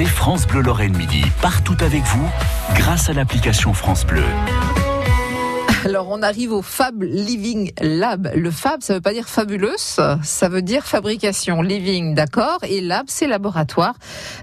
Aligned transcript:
France 0.00 0.46
Bleu 0.46 0.62
Lorraine 0.62 0.96
Midi 0.96 1.22
partout 1.42 1.76
avec 1.80 2.02
vous 2.02 2.28
grâce 2.74 3.10
à 3.10 3.12
l'application 3.12 3.74
France 3.74 4.04
Bleu. 4.06 4.24
Alors 5.84 6.08
on 6.08 6.22
arrive 6.22 6.52
au 6.52 6.62
Fab 6.62 7.02
Living 7.02 7.72
Lab. 7.80 8.30
Le 8.34 8.50
Fab, 8.50 8.82
ça 8.82 8.94
veut 8.94 9.00
pas 9.00 9.12
dire 9.12 9.28
fabuleuse, 9.28 10.00
ça 10.22 10.48
veut 10.48 10.62
dire 10.62 10.86
fabrication. 10.86 11.60
Living, 11.60 12.14
d'accord, 12.14 12.58
et 12.62 12.80
Lab, 12.80 13.04
c'est 13.08 13.26
laboratoire. 13.26 13.94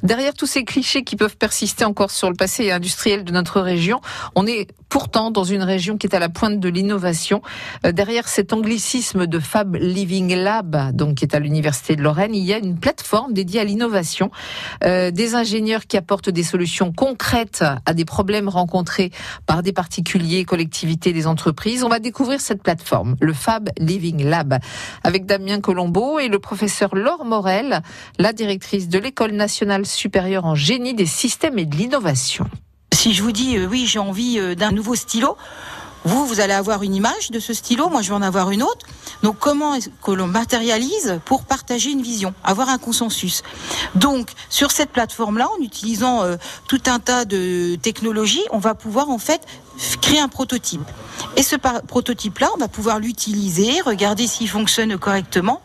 Derrière 0.04 0.34
tous 0.34 0.46
ces 0.46 0.64
clichés 0.64 1.04
qui 1.04 1.16
peuvent 1.16 1.38
persister 1.38 1.84
encore 1.84 2.12
sur 2.12 2.30
le 2.30 2.36
passé 2.36 2.72
industriel 2.72 3.24
de 3.24 3.32
notre 3.32 3.60
région, 3.60 4.02
on 4.36 4.46
est 4.46 4.68
pourtant 4.90 5.32
dans 5.32 5.44
une 5.44 5.64
région 5.64 5.98
qui 5.98 6.08
est 6.08 6.16
à 6.16 6.20
la 6.20 6.30
pointe 6.30 6.60
de 6.60 6.70
l'innovation. 6.70 7.42
Euh, 7.86 7.92
derrière 7.92 8.28
cet 8.28 8.54
anglicisme 8.54 9.28
de 9.28 9.40
Fab 9.40 9.76
Living 9.76 10.36
Lab, 10.36 10.92
donc 10.94 11.16
qui 11.16 11.26
est 11.26 11.36
à 11.36 11.40
l'université 11.40 11.96
de 11.96 12.02
Lorraine, 12.02 12.36
il 12.36 12.44
y 12.44 12.54
a 12.54 12.58
une 12.58 12.78
plateforme 12.78 13.34
dédiée 13.34 13.62
à 13.62 13.64
l'innovation, 13.64 14.32
euh, 14.84 15.12
des 15.12 15.36
ingénieurs 15.36 15.86
qui 15.88 15.98
apportent 15.98 16.30
des 16.30 16.44
solutions 16.44 16.92
concrètes 16.92 17.64
à 17.86 17.94
des 17.94 18.06
problèmes 18.06 18.50
rencontrés 18.50 19.12
par 19.46 19.64
des 19.64 19.74
particuliers, 19.74 20.44
collectivités, 20.46 21.14
des 21.14 21.28
entreprises. 21.28 21.84
On 21.84 21.90
va 21.90 22.00
découvrir 22.00 22.42
cette 22.42 22.64
plateforme, 22.64 23.16
le 23.22 23.34
Fab 23.34 23.70
Living 23.78 24.24
Lab, 24.24 24.60
avec 25.04 25.26
Damien 25.26 25.62
Colombo 25.62 26.20
et 26.20 26.28
le 26.28 26.40
professeur 26.40 26.96
Laure 26.96 27.26
Morel, 27.26 27.82
la 28.18 28.34
directrice 28.34 28.90
de 28.90 29.00
l'École 29.00 29.32
nationale 29.32 29.86
supérieure 29.86 30.46
en 30.46 30.56
génie 30.56 30.94
des 30.94 31.06
systèmes 31.06 31.60
et 31.60 31.66
de 31.66 31.76
l'innovation. 31.76 32.48
Si 32.94 33.14
je 33.14 33.24
vous 33.24 33.32
dis 33.32 33.58
euh, 33.58 33.66
oui, 33.66 33.86
j'ai 33.88 34.00
envie 34.00 34.40
euh, 34.40 34.56
d'un 34.56 34.72
nouveau 34.72 34.96
stylo, 34.96 35.38
vous, 36.10 36.26
vous 36.26 36.40
allez 36.40 36.54
avoir 36.54 36.82
une 36.82 36.96
image 36.96 37.30
de 37.30 37.40
ce 37.40 37.54
stylo, 37.54 37.88
moi 37.90 38.02
je 38.02 38.10
vais 38.10 38.16
en 38.16 38.24
avoir 38.24 38.50
une 38.50 38.64
autre. 38.64 38.88
Donc 39.22 39.38
comment 39.38 39.76
est-ce 39.76 39.90
que 40.02 40.12
l'on 40.12 40.28
matérialise 40.28 41.20
pour 41.24 41.44
partager 41.44 41.92
une 41.92 42.02
vision, 42.02 42.34
avoir 42.44 42.70
un 42.70 42.80
consensus? 42.80 43.44
Donc 43.94 44.32
sur 44.50 44.72
cette 44.72 44.90
plateforme-là, 44.90 45.48
en 45.58 45.62
utilisant 45.62 46.24
euh, 46.24 46.38
tout 46.68 46.82
un 46.88 47.00
tas 47.00 47.26
de 47.26 47.76
technologies, 47.76 48.44
on 48.52 48.58
va 48.58 48.74
pouvoir 48.74 49.10
en 49.10 49.20
fait 49.20 49.42
créer 50.02 50.20
un 50.20 50.28
prototype. 50.28 50.82
Et 51.36 51.44
ce 51.44 51.56
prototype-là, 51.56 52.50
on 52.56 52.60
va 52.60 52.68
pouvoir 52.68 53.00
l'utiliser, 53.00 53.82
regarder 53.82 54.28
s'il 54.28 54.50
fonctionne 54.50 54.98
correctement. 54.98 55.62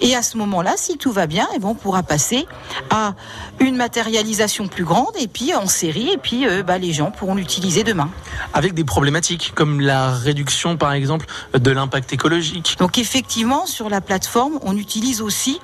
Et 0.00 0.14
à 0.14 0.22
ce 0.22 0.36
moment-là, 0.38 0.74
si 0.76 0.96
tout 0.96 1.12
va 1.12 1.26
bien, 1.26 1.46
eh 1.54 1.58
bon, 1.58 1.70
on 1.70 1.74
pourra 1.74 2.02
passer 2.02 2.46
à 2.90 3.14
une 3.58 3.76
matérialisation 3.76 4.68
plus 4.68 4.84
grande 4.84 5.12
et 5.18 5.28
puis 5.28 5.54
en 5.54 5.66
série. 5.66 6.10
Et 6.10 6.18
puis 6.18 6.46
euh, 6.46 6.62
bah, 6.62 6.78
les 6.78 6.92
gens 6.92 7.10
pourront 7.10 7.34
l'utiliser 7.34 7.84
demain. 7.84 8.10
Avec 8.54 8.74
des 8.74 8.84
problématiques 8.84 9.52
comme 9.54 9.80
réduction, 9.88 10.76
par 10.76 10.92
exemple, 10.92 11.26
de 11.54 11.70
l'impact 11.70 12.12
écologique. 12.12 12.76
Donc 12.78 12.98
effectivement, 12.98 13.66
sur 13.66 13.88
la 13.88 14.00
plateforme, 14.00 14.58
on 14.62 14.76
utilise 14.76 15.20
aussi 15.20 15.60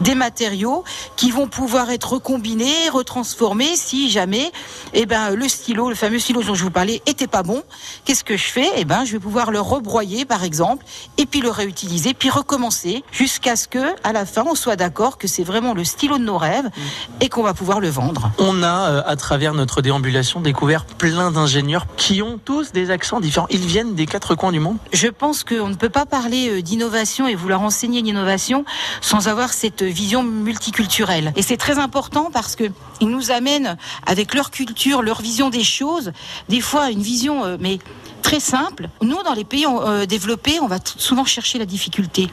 des 0.00 0.14
matériaux 0.14 0.84
qui 1.16 1.30
vont 1.30 1.48
pouvoir 1.48 1.90
être 1.90 2.12
recombinés, 2.12 2.88
retransformés 2.92 3.76
si 3.76 4.10
jamais 4.10 4.50
eh 4.94 5.06
ben, 5.06 5.34
le 5.34 5.48
stylo, 5.48 5.88
le 5.88 5.94
fameux 5.94 6.18
stylo 6.18 6.42
dont 6.42 6.54
je 6.54 6.64
vous 6.64 6.70
parlais, 6.70 7.02
était 7.06 7.26
pas 7.26 7.42
bon. 7.42 7.62
Qu'est-ce 8.04 8.24
que 8.24 8.36
je 8.36 8.46
fais? 8.46 8.68
Eh 8.76 8.84
ben, 8.84 9.04
je 9.04 9.12
vais 9.12 9.18
pouvoir 9.18 9.50
le 9.50 9.60
rebroyer, 9.60 10.24
par 10.24 10.44
exemple, 10.44 10.84
et 11.16 11.26
puis 11.26 11.40
le 11.40 11.50
réutiliser, 11.50 12.14
puis 12.14 12.30
recommencer 12.30 13.04
jusqu'à 13.12 13.56
ce 13.56 13.68
que, 13.68 13.94
à 14.04 14.12
la 14.12 14.26
fin, 14.26 14.44
on 14.48 14.54
soit 14.54 14.76
d'accord 14.76 15.18
que 15.18 15.28
c'est 15.28 15.44
vraiment 15.44 15.74
le 15.74 15.84
stylo 15.84 16.18
de 16.18 16.24
nos 16.24 16.38
rêves 16.38 16.66
mm. 16.66 16.80
et 17.20 17.28
qu'on 17.28 17.42
va 17.42 17.54
pouvoir 17.54 17.80
le 17.80 17.88
vendre. 17.88 18.30
On 18.38 18.62
a, 18.62 18.90
euh, 18.90 19.02
à 19.06 19.16
travers 19.16 19.54
notre 19.54 19.82
déambulation, 19.82 20.40
découvert 20.40 20.84
plein 20.84 21.30
d'ingénieurs 21.30 21.86
qui 21.96 22.22
ont 22.22 22.38
tous 22.44 22.72
des 22.72 22.90
accents 22.90 23.20
différents. 23.20 23.46
Ils 23.50 23.57
viennent 23.66 23.94
des 23.94 24.06
quatre 24.06 24.34
coins 24.34 24.52
du 24.52 24.60
monde? 24.60 24.78
Je 24.92 25.08
pense 25.08 25.44
qu'on 25.44 25.68
ne 25.68 25.74
peut 25.74 25.88
pas 25.88 26.06
parler 26.06 26.50
euh, 26.50 26.62
d'innovation 26.62 27.26
et 27.26 27.34
vouloir 27.34 27.62
enseigner 27.62 28.02
l'innovation 28.02 28.64
sans 29.00 29.28
avoir 29.28 29.52
cette 29.52 29.82
vision 29.82 30.22
multiculturelle. 30.22 31.32
Et 31.36 31.42
c'est 31.42 31.56
très 31.56 31.78
important 31.78 32.30
parce 32.32 32.56
que 32.56 32.64
ils 33.00 33.08
nous 33.08 33.30
amènent 33.30 33.76
avec 34.06 34.34
leur 34.34 34.50
culture, 34.50 35.02
leur 35.02 35.20
vision 35.20 35.50
des 35.50 35.64
choses, 35.64 36.12
des 36.48 36.60
fois 36.60 36.90
une 36.90 37.02
vision 37.02 37.44
euh, 37.44 37.56
mais 37.60 37.78
très 38.22 38.40
simple. 38.40 38.88
Nous, 39.00 39.22
dans 39.22 39.32
les 39.32 39.44
pays 39.44 39.64
euh, 39.66 40.04
développés, 40.04 40.58
on 40.60 40.66
va 40.66 40.78
souvent 40.84 41.24
chercher 41.24 41.58
la 41.58 41.64
difficulté. 41.64 42.28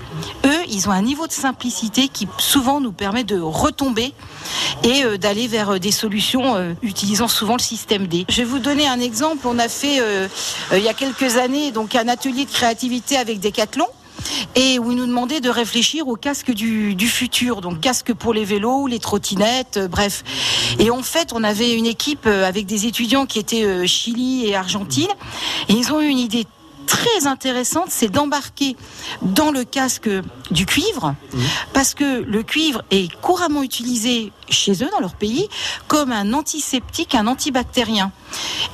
Eux, 0.46 0.62
ils 0.68 0.90
ont 0.90 0.92
un 0.92 1.03
niveau 1.03 1.28
de 1.28 1.31
simplicité 1.31 2.07
qui 2.07 2.28
souvent 2.38 2.81
nous 2.81 2.92
permet 2.92 3.24
de 3.24 3.40
retomber 3.40 4.13
et 4.84 5.03
d'aller 5.18 5.47
vers 5.47 5.80
des 5.80 5.92
solutions 5.92 6.75
utilisant 6.81 7.28
souvent 7.28 7.53
le 7.53 7.62
système 7.62 8.07
D. 8.07 8.25
Je 8.30 8.38
vais 8.38 8.44
vous 8.44 8.59
donner 8.59 8.88
un 8.88 9.00
exemple. 9.00 9.47
On 9.47 9.57
a 9.57 9.69
fait 9.69 10.02
il 10.72 10.84
y 10.84 10.90
a 10.90 10.94
quelques 10.94 11.15
années 11.24 11.72
donc 11.72 11.96
un 11.96 12.08
atelier 12.08 12.46
de 12.46 12.52
créativité 12.52 13.18
avec 13.18 13.40
Decathlon 13.40 13.88
et 14.56 14.80
où 14.80 14.92
ils 14.92 14.98
nous 14.98 15.06
demandaient 15.06 15.42
de 15.42 15.50
réfléchir 15.50 16.08
au 16.08 16.16
casque 16.16 16.52
du, 16.52 16.96
du 16.96 17.08
futur, 17.08 17.62
donc 17.62 17.81
casque 17.81 18.14
pour 18.14 18.34
les 18.34 18.46
vélos, 18.46 18.88
les 18.88 19.00
trottinettes, 19.00 19.78
euh, 19.78 19.88
bref. 19.88 20.24
Et 20.80 20.90
en 20.90 21.04
fait, 21.04 21.34
on 21.34 21.44
avait 21.44 21.74
une 21.74 21.86
équipe 21.86 22.25
euh, 22.25 22.48
avec 22.48 22.66
des 22.66 22.86
étudiants 22.86 23.25
qui 23.25 23.40
étaient 23.40 23.64
euh, 23.64 23.86
Chili 23.86 24.48
et 24.48 24.56
Argentine, 24.56 25.09
et 25.70 25.74
ils 25.74 25.92
ont 25.92 26.02
eu 26.02 26.08
une 26.08 26.20
idée 26.20 26.46
très 26.85 27.28
intéressante, 27.28 27.88
c'est 27.90 28.09
d'embarquer 28.09 28.75
dans 29.22 29.51
le 29.51 29.63
casque 29.63 30.09
du 30.51 30.66
cuivre, 30.66 31.16
mmh. 31.34 31.40
parce 31.73 31.94
que 31.94 32.22
le 32.22 32.44
cuivre 32.44 32.84
est 32.91 33.13
couramment 33.22 33.63
utilisé 33.63 34.31
chez 34.50 34.73
eux, 34.84 34.90
dans 34.91 35.00
leur 35.00 35.16
pays, 35.16 35.50
comme 35.88 36.12
un 36.12 36.34
antiseptique, 36.34 37.16
un 37.16 37.28
antibactérien. 37.28 38.12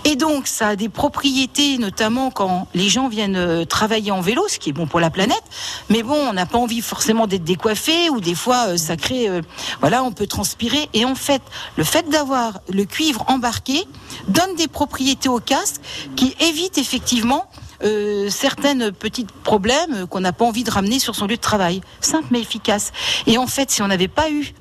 Et 0.04 0.16
donc, 0.16 0.48
ça 0.48 0.70
a 0.70 0.76
des 0.76 0.90
propriétés, 0.90 1.78
notamment 1.78 2.32
quand 2.32 2.68
les 2.74 2.90
gens 2.90 3.08
viennent 3.08 3.36
euh, 3.36 3.66
travailler 3.66 4.12
en 4.12 4.22
vélo, 4.22 4.46
ce 4.48 4.60
qui 4.60 4.70
est 4.70 4.74
bon 4.74 4.88
pour 4.88 5.00
la 5.00 5.10
planète. 5.10 5.44
Mais 5.90 6.04
bon, 6.04 6.16
on 6.16 6.34
n'a 6.34 6.46
pas 6.46 6.58
envie 6.58 6.82
forcément 6.82 7.28
d'être 7.28 7.44
décoiffé, 7.44 8.10
ou 8.10 8.20
des 8.20 8.36
fois, 8.36 8.70
euh, 8.70 8.78
ça 8.78 8.98
crée, 8.98 9.30
euh, 9.30 9.42
voilà, 9.80 10.04
on 10.04 10.12
peut 10.12 10.28
transpirer. 10.28 10.90
Et 10.94 11.06
en 11.06 11.16
fait, 11.16 11.42
le 11.78 11.84
fait 11.84 12.10
d'avoir 12.10 12.60
le 12.70 12.86
cuivre 12.86 13.24
embarqué 13.28 13.86
donne 14.28 14.56
des 14.56 14.68
propriétés 14.68 15.30
au 15.30 15.40
casque 15.40 15.82
qui 16.16 16.36
évitent 16.40 16.78
effectivement 16.78 17.50
euh, 17.84 18.30
certaines 18.30 18.92
petites 18.92 19.32
problèmes 19.32 20.08
qu'on 20.08 20.20
n'a 20.20 20.34
pas 20.34 20.46
envie 20.46 20.64
de 20.64 20.72
ramener 20.72 21.00
sur 21.00 21.16
son 21.16 21.28
lieu 21.28 21.36
de 21.36 21.42
travail. 21.42 21.82
Simple 22.00 22.28
mais 22.32 22.42
efficace. 22.42 22.92
Et 23.28 23.38
en 23.38 23.48
fait, 23.48 23.72
si 23.72 23.82
on 23.82 23.88
n'avait 23.88 24.08
pas 24.08 24.30
eu 24.30 24.54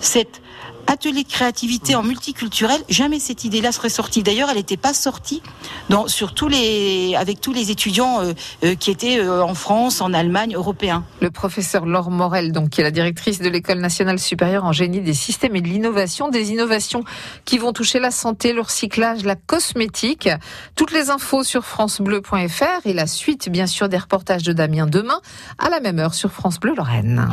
cette 0.00 0.40
atelier 0.86 1.24
de 1.24 1.28
créativité 1.28 1.94
en 1.94 2.02
multiculturel, 2.02 2.80
jamais 2.88 3.18
cette 3.18 3.44
idée-là 3.44 3.72
serait 3.72 3.88
sortie. 3.88 4.22
D'ailleurs, 4.22 4.48
elle 4.50 4.56
n'était 4.56 4.76
pas 4.76 4.94
sortie 4.94 5.42
dans, 5.88 6.08
sur 6.08 6.34
tous 6.34 6.48
les, 6.48 7.14
avec 7.16 7.40
tous 7.40 7.52
les 7.52 7.70
étudiants 7.70 8.20
euh, 8.20 8.32
euh, 8.64 8.74
qui 8.74 8.90
étaient 8.90 9.18
euh, 9.18 9.42
en 9.42 9.54
France, 9.54 10.00
en 10.00 10.12
Allemagne, 10.12 10.54
européens. 10.54 11.04
Le 11.20 11.30
professeur 11.30 11.86
Laure 11.86 12.10
Morel, 12.10 12.52
donc, 12.52 12.70
qui 12.70 12.80
est 12.80 12.84
la 12.84 12.90
directrice 12.90 13.40
de 13.40 13.48
l'École 13.48 13.78
nationale 13.78 14.18
supérieure 14.18 14.64
en 14.64 14.72
génie 14.72 15.00
des 15.00 15.14
systèmes 15.14 15.56
et 15.56 15.60
de 15.60 15.68
l'innovation, 15.68 16.28
des 16.28 16.50
innovations 16.50 17.04
qui 17.44 17.58
vont 17.58 17.72
toucher 17.72 18.00
la 18.00 18.10
santé, 18.10 18.52
le 18.52 18.60
recyclage, 18.60 19.24
la 19.24 19.36
cosmétique. 19.36 20.28
Toutes 20.76 20.92
les 20.92 21.10
infos 21.10 21.44
sur 21.44 21.64
francebleu.fr 21.64 22.86
et 22.86 22.92
la 22.92 23.06
suite, 23.06 23.48
bien 23.48 23.66
sûr, 23.66 23.88
des 23.88 23.98
reportages 23.98 24.42
de 24.42 24.52
Damien 24.52 24.86
demain 24.86 25.20
à 25.58 25.70
la 25.70 25.80
même 25.80 25.98
heure 25.98 26.14
sur 26.14 26.30
France 26.30 26.60
Bleu 26.60 26.74
Lorraine. 26.74 27.28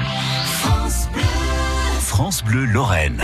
France 2.12 2.44
Bleu 2.44 2.66
Lorraine. 2.66 3.18